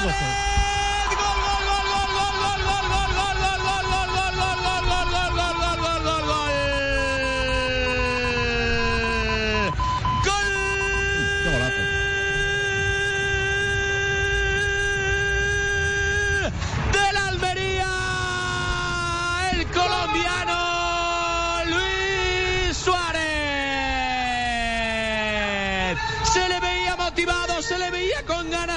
[0.00, 0.49] Fíjate.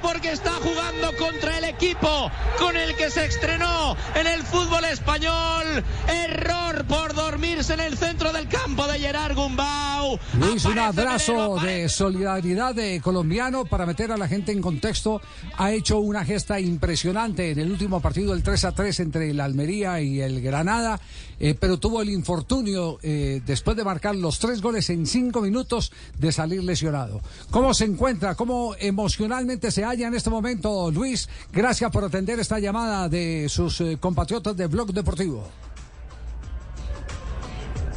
[0.00, 5.84] Porque está jugando contra el equipo con el que se estrenó en el fútbol español.
[6.08, 10.18] Error por dormirse en el centro del campo de Gerard Gumbau.
[10.38, 15.20] Luis, un abrazo de solidaridad de colombiano para meter a la gente en contexto.
[15.56, 19.40] Ha hecho una gesta impresionante en el último partido, el 3 a 3 entre el
[19.40, 21.00] Almería y el Granada,
[21.38, 25.92] eh, pero tuvo el infortunio eh, después de marcar los tres goles en cinco minutos
[26.18, 27.20] de salir lesionado.
[27.50, 28.34] ¿Cómo se encuentra?
[28.34, 31.28] ¿Cómo emocionalmente se halla en este momento, Luis?
[31.52, 35.44] Gracias por atender esta llamada de sus eh, compatriotas de Blog Deportivo.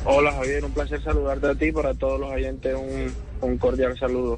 [0.06, 2.76] Hola Javier, un placer saludarte a ti, para todos los oyentes
[3.42, 4.38] un, cordial saludo.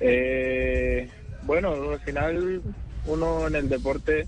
[0.00, 1.08] Eh,
[1.42, 2.62] bueno, al final
[3.06, 4.26] uno en el deporte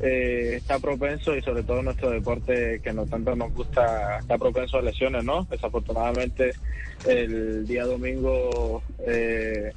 [0.00, 4.78] eh, está propenso y sobre todo nuestro deporte que no tanto nos gusta está propenso
[4.78, 5.46] a lesiones, ¿no?
[5.50, 6.52] Desafortunadamente
[7.06, 9.72] el día domingo eh,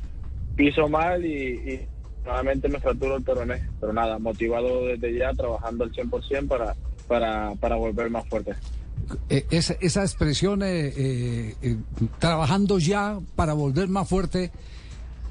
[0.55, 1.87] piso mal y,
[2.23, 6.73] nuevamente me fracturo el peroné, pero nada, motivado desde ya, trabajando al 100% para,
[7.05, 8.53] para, para volver más fuerte.
[9.29, 11.77] Eh, esa, esa, expresión, eh, eh,
[12.19, 14.51] trabajando ya para volver más fuerte,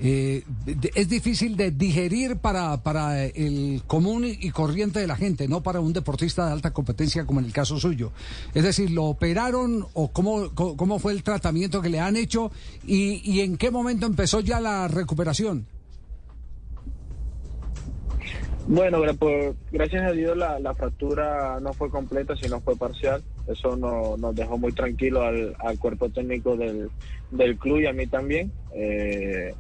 [0.01, 5.79] es difícil de digerir para, para el común y corriente de la gente, no para
[5.79, 8.11] un deportista de alta competencia como en el caso suyo.
[8.53, 12.51] Es decir, ¿lo operaron o cómo, cómo fue el tratamiento que le han hecho
[12.85, 15.67] y, y en qué momento empezó ya la recuperación?
[18.75, 23.23] Bueno, pues, gracias a Dios la, fractura no fue completa, sino fue parcial.
[23.47, 26.89] Eso no, nos dejó muy tranquilo al, al cuerpo técnico del,
[27.31, 28.51] del, club y a mí también.
[28.75, 29.55] Eh,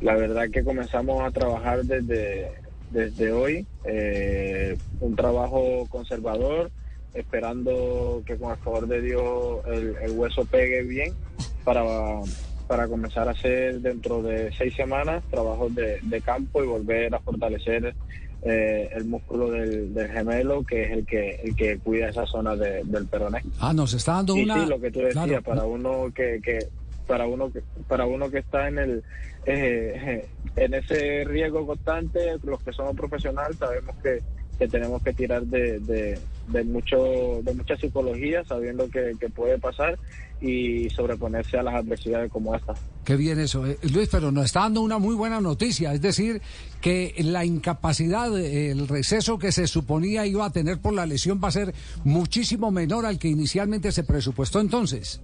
[0.00, 2.50] la verdad que comenzamos a trabajar desde,
[2.90, 6.72] desde hoy, eh, un trabajo conservador,
[7.14, 11.14] esperando que con el favor de Dios el, el hueso pegue bien
[11.62, 11.84] para,
[12.66, 17.20] para comenzar a hacer dentro de seis semanas trabajos de, de campo y volver a
[17.20, 17.94] fortalecer
[18.42, 23.06] eh, el músculo del, gemelo, que es el que el que cuida esa zona del
[23.06, 23.42] peroné.
[23.60, 24.62] Ah, nos está dando una.
[24.62, 26.58] Sí, lo que tú decías, para uno que, que
[27.06, 29.02] para uno que para uno que está en el
[29.46, 30.26] eh,
[30.56, 34.20] en ese riesgo constante, los que somos profesionales sabemos que,
[34.58, 39.98] que tenemos que tirar de, de, mucho de mucha psicología, sabiendo que, que puede pasar
[40.40, 42.74] y sobreponerse a las adversidades como esta.
[43.08, 46.42] Qué bien eso, eh, Luis, pero nos está dando una muy buena noticia, es decir,
[46.82, 51.48] que la incapacidad, el receso que se suponía iba a tener por la lesión va
[51.48, 51.72] a ser
[52.04, 55.22] muchísimo menor al que inicialmente se presupuestó entonces.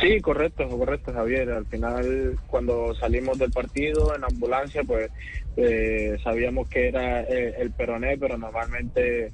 [0.00, 1.50] Sí, correcto, correcto, Javier.
[1.50, 5.10] Al final, cuando salimos del partido en ambulancia, pues
[5.58, 9.30] eh, sabíamos que era eh, el peroné, pero normalmente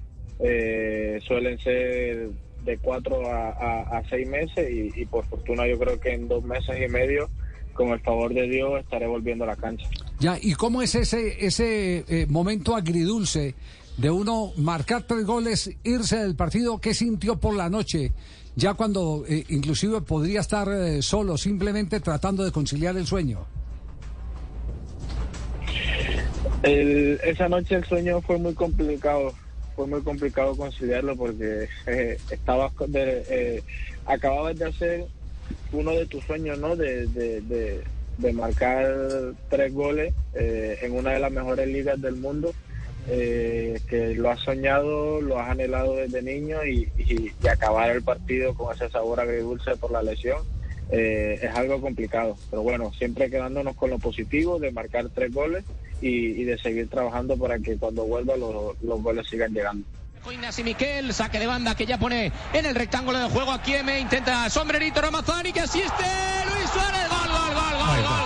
[1.20, 2.30] suelen ser
[2.64, 6.90] de cuatro a, seis meses y, por fortuna yo creo que en dos meses y
[6.90, 7.28] medio,
[7.74, 9.88] con el favor de Dios, estaré volviendo a la cancha.
[10.18, 13.54] Ya, ¿y cómo es ese, ese eh, momento agridulce
[13.96, 16.80] de uno marcar tres goles, irse del partido?
[16.80, 18.12] ¿Qué sintió por la noche?
[18.56, 23.46] Ya cuando eh, inclusive podría estar eh, solo, simplemente tratando de conciliar el sueño.
[26.62, 29.32] esa noche el sueño fue muy complicado
[29.78, 33.62] fue muy complicado conciliarlo porque eh, estaba de, eh,
[34.06, 35.04] acababas de hacer
[35.70, 36.74] uno de tus sueños, ¿no?
[36.74, 42.52] De, de, marcar tres goles eh, en una de las mejores ligas del mundo,
[43.06, 48.74] que lo has soñado, lo has anhelado desde niño y, y, acabar el partido con
[48.74, 50.42] ese sabor agridulce por la lesión.
[50.90, 55.64] es algo complicado, pero bueno, siempre quedándonos con lo positivo de marcar tres goles
[56.00, 59.84] y, de seguir trabajando para que cuando vuelva los, los goles sigan llegando.
[60.58, 64.00] y Miquel, saque de banda que ya pone en el rectángulo de juego a Kieme,
[64.00, 66.04] intenta sombrerito Ramazani que asiste
[66.52, 68.17] Luis Suárez, gol, gol, gol, gol, gol,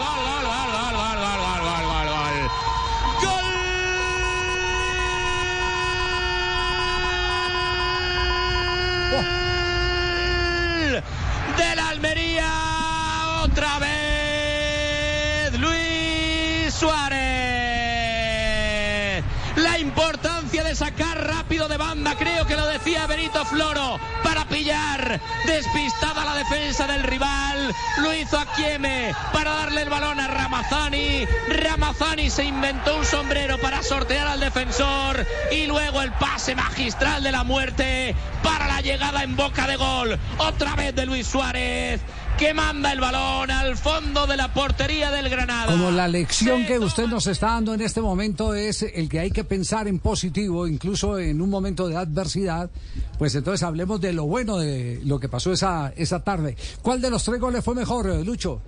[19.92, 26.24] importancia de sacar rápido de banda, creo que lo decía Benito Floro, para pillar despistada
[26.24, 27.74] la defensa del rival.
[27.98, 31.26] Lo hizo a Kieme para darle el balón a Ramazani.
[31.46, 37.32] Ramazani se inventó un sombrero para sortear al defensor y luego el pase magistral de
[37.32, 40.18] la muerte para la llegada en boca de gol.
[40.38, 42.00] Otra vez de Luis Suárez
[42.38, 45.72] que manda el balón al fondo de la portería del Granada.
[45.72, 49.30] Como la lección que usted nos está dando en este momento es el que hay
[49.30, 52.70] que pensar en positivo, incluso en un momento de adversidad,
[53.18, 56.56] pues entonces hablemos de lo bueno de lo que pasó esa, esa tarde.
[56.82, 58.60] ¿Cuál de los tres goles fue mejor, Lucho?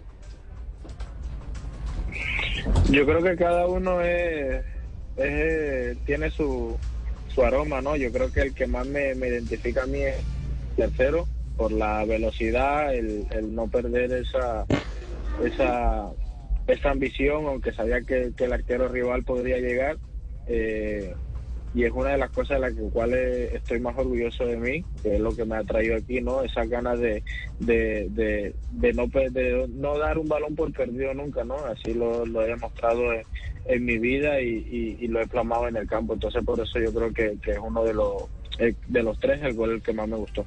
[2.91, 4.65] Yo creo que cada uno es,
[6.07, 6.77] tiene su,
[7.35, 7.97] su aroma, ¿no?
[7.97, 10.17] Yo creo que el que más me, me identifica a mí es
[10.77, 11.27] tercero
[11.57, 14.65] por la velocidad, el, el no perder esa,
[15.43, 16.11] esa,
[16.67, 19.97] esa ambición, aunque sabía que, el arquero rival podría llegar.
[20.47, 21.15] Eh,
[21.75, 25.17] y es una de las cosas de las cuales estoy más orgulloso de mí, que
[25.17, 26.43] es lo que me ha traído aquí, ¿no?
[26.43, 27.25] Esas ganas de,
[27.59, 31.57] de, de, no, de no dar un balón por perdido nunca, ¿no?
[31.57, 33.13] Así lo, he demostrado
[33.67, 36.15] en, mi vida y, y, lo he plasmado en el campo.
[36.15, 38.23] Entonces, por eso yo creo que, que es uno de los,
[38.61, 40.47] eh, de los tres el gol que más me gustó.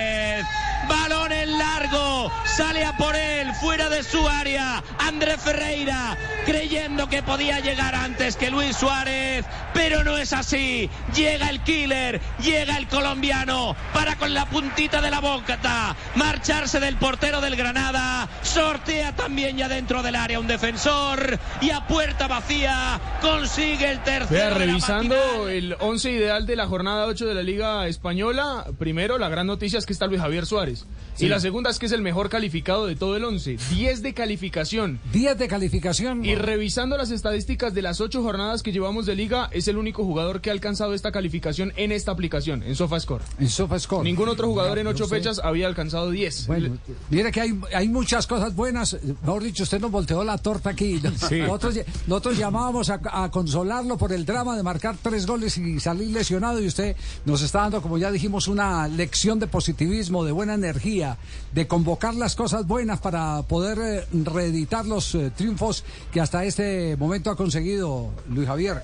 [1.91, 4.83] Diego sale a por él, fuera de su área.
[4.99, 10.89] André Ferreira, creyendo que podía llegar antes que Luis Suárez, pero no es así.
[11.15, 16.97] Llega el killer, llega el colombiano, para con la puntita de la boca, marcharse del
[16.97, 22.99] portero del Granada, sortea también ya dentro del área un defensor y a puerta vacía
[23.21, 24.29] consigue el tercero.
[24.29, 29.29] Vea, revisando el 11 ideal de la jornada 8 de la Liga Española, primero la
[29.29, 30.85] gran noticia es que está Luis Javier Suárez.
[31.17, 33.57] Y la segunda es que es el mejor calificado de todo el 11.
[33.69, 34.99] 10 de calificación.
[35.13, 36.25] 10 de calificación.
[36.25, 40.03] Y revisando las estadísticas de las 8 jornadas que llevamos de liga, es el único
[40.03, 43.23] jugador que ha alcanzado esta calificación en esta aplicación, en SofaScore.
[43.39, 44.03] En SofaScore.
[44.03, 46.47] Ningún otro jugador en 8 fechas había alcanzado 10.
[46.47, 46.77] Bueno,
[47.09, 48.97] mire que hay, hay muchas cosas buenas.
[49.03, 50.99] Mejor dicho, usted nos volteó la torta aquí.
[51.31, 56.09] Nosotros, nosotros llamábamos a, a consolarlo por el drama de marcar tres goles y salir
[56.09, 56.95] lesionado y usted
[57.25, 61.17] nos está dando, como ya dijimos, una lección de positivismo, de buena energía
[61.53, 66.95] de convocar las cosas buenas para poder eh, reeditar los eh, triunfos que hasta este
[66.97, 68.81] momento ha conseguido Luis Javier.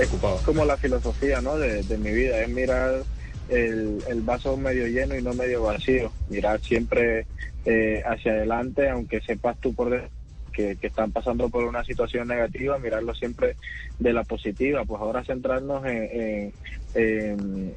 [0.00, 0.08] Es
[0.44, 1.56] como la filosofía ¿no?
[1.56, 3.02] de, mi vida, es mirar
[3.48, 7.26] el, vaso medio lleno y no medio vacío, mirar siempre
[7.64, 10.15] eh, hacia adelante, aunque sepas tú por dentro
[10.56, 13.56] que, están pasando por una situación negativa, mirarlo siempre
[13.98, 16.52] de la positiva, pues ahora centrarnos en,
[16.94, 17.74] en,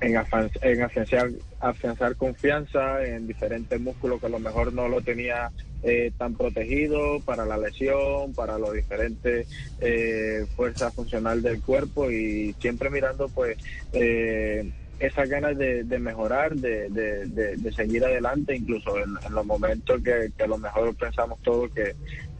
[0.00, 1.30] en, afianzar,
[1.60, 5.50] afianzar, confianza en diferentes músculos que a lo mejor no lo tenía
[5.82, 9.46] eh, tan protegido para la lesión, para los diferentes
[9.80, 13.56] eh, fuerzas funcional del cuerpo y siempre mirando pues
[13.92, 20.46] eh, esas ganas de, mejorar, de, de, seguir adelante, incluso en, los momentos que, a
[20.46, 21.94] lo mejor pensamos todos que,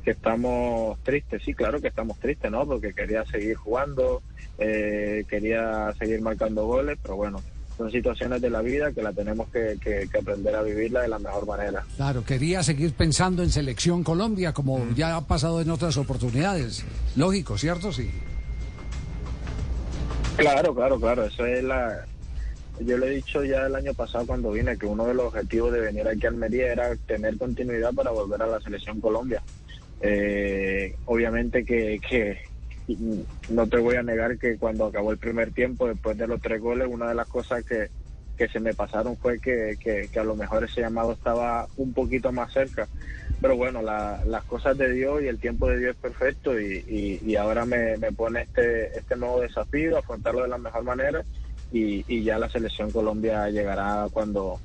[0.05, 1.43] estamos tristes.
[1.44, 2.65] Sí, claro que estamos tristes, ¿no?
[2.67, 4.22] Porque quería seguir jugando,
[4.58, 7.43] eh, quería seguir marcando goles, pero bueno,
[7.77, 11.46] son situaciones de la vida que la tenemos que, aprender a vivirla de la mejor
[11.46, 11.84] manera.
[11.96, 14.94] Claro, quería seguir pensando en selección Colombia, como mm.
[14.94, 16.86] ya ha pasado en otras oportunidades.
[17.15, 17.93] Lógico, ¿cierto?
[17.93, 18.10] Sí.
[20.38, 21.27] Claro, claro, claro.
[21.27, 22.06] Eso es la,
[22.81, 25.73] yo le he dicho ya el año pasado cuando vine que uno de los objetivos
[25.73, 29.43] de venir aquí a Almería era tener continuidad para volver a la selección Colombia.
[30.01, 32.39] Eh, obviamente que, que
[33.51, 36.61] no te voy a negar que cuando acabó el primer tiempo, después de los tres
[36.61, 37.89] goles, una de las cosas que,
[38.37, 42.32] que se me pasaron fue que, que, a lo mejor ese llamado estaba un poquito
[42.32, 42.89] más cerca.
[43.41, 47.37] Pero bueno, las cosas de Dios y el tiempo de Dios es perfecto y, y,
[47.37, 51.25] ahora me, me, pone este, este nuevo desafío, afrontarlo de la mejor manera
[51.72, 54.60] y, ya la selección Colombia llegará cuando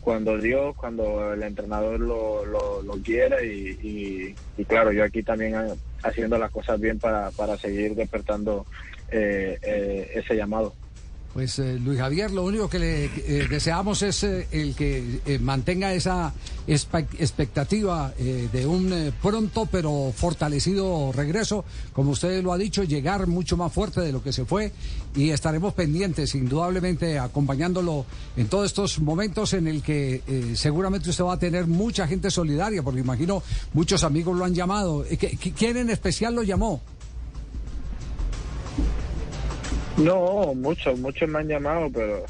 [0.00, 4.34] cuando Dios, cuando el entrenador lo, lo, quiera y,
[4.68, 5.56] claro, yo aquí también
[6.04, 8.66] haciendo las cosas bien para, para seguir despertando
[9.10, 10.74] eh, eh, ese llamado.
[11.36, 15.92] Pues eh, Luis Javier, lo único que le eh, deseamos es eh, el que mantenga
[15.92, 16.32] esa
[16.66, 23.70] expectativa de un pronto pero fortalecido regreso, como usted lo ha dicho, llegar mucho más
[23.70, 24.72] fuerte de lo que se fue
[25.14, 30.22] y estaremos pendientes, indudablemente, acompañándolo en todos estos momentos en el que
[30.56, 33.42] seguramente usted va a tener mucha gente solidaria, porque imagino
[33.74, 35.04] muchos amigos lo han llamado.
[35.56, 36.80] ¿Quién en especial lo llamó?
[39.98, 42.24] No, muchos, muchos me han llamado, pero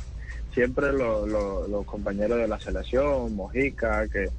[0.53, 4.31] siempre los compañeros de la selección, Mojica, que,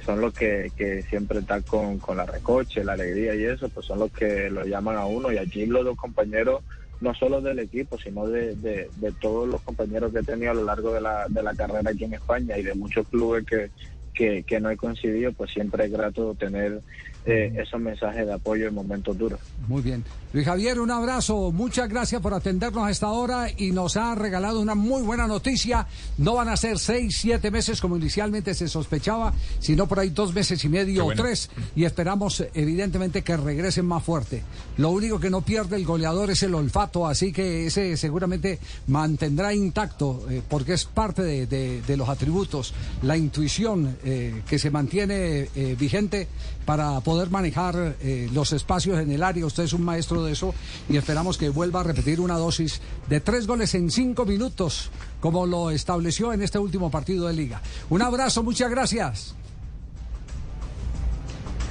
[0.00, 0.70] son los que,
[1.08, 4.64] siempre están con, con la recoche, la alegría y eso, pues son los que lo
[4.64, 5.32] llaman a uno.
[5.32, 6.62] Y aquí los dos compañeros,
[7.00, 10.54] no solo del equipo, sino de, de, de todos los compañeros que he tenido a
[10.54, 13.70] lo largo de la, de la carrera aquí en España y de muchos clubes que,
[14.16, 16.82] que, que no he coincidido, pues siempre es grato tener
[17.28, 19.40] eh, esos mensajes de apoyo en momentos duros.
[19.66, 20.04] Muy bien.
[20.32, 21.50] Luis Javier, un abrazo.
[21.50, 25.88] Muchas gracias por atendernos a esta hora y nos ha regalado una muy buena noticia.
[26.18, 30.32] No van a ser seis, siete meses como inicialmente se sospechaba, sino por ahí dos
[30.34, 31.50] meses y medio o tres.
[31.74, 34.44] Y esperamos, evidentemente, que regresen más fuerte.
[34.76, 39.52] Lo único que no pierde el goleador es el olfato, así que ese seguramente mantendrá
[39.52, 45.48] intacto, eh, porque es parte de, de, los atributos, la intuición eh, que se mantiene
[45.76, 46.28] vigente
[46.66, 49.46] para poder manejar eh, los espacios en el área.
[49.46, 50.52] Usted es un maestro de eso
[50.88, 55.46] y esperamos que vuelva a repetir una dosis de tres goles en cinco minutos, como
[55.46, 57.62] lo estableció en este último partido de liga.
[57.88, 59.34] Un abrazo, muchas gracias.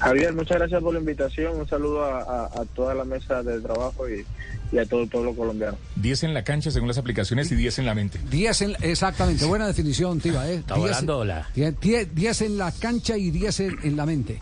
[0.06, 1.60] Javier, muchas gracias por la invitación.
[1.60, 5.78] Un saludo a, toda la mesa de trabajo y, a todo el pueblo colombiano.
[5.96, 8.20] 10 en la cancha según las aplicaciones y 10 en la mente.
[8.30, 10.48] 10 en, exactamente, buena definición, Tiva.
[10.48, 10.56] ¿eh?
[10.56, 14.42] Está 10 en la cancha y 10 en la mente.